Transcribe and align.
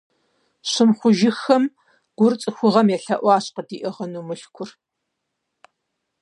Щымыхъужыххэм, 0.71 1.63
Гур 2.17 2.33
ЦӀыхугъэм 2.41 2.87
елъэӀуащ 2.95 3.45
къыдиӀыгъыну 3.55 4.25
Мылъкур. 4.27 4.69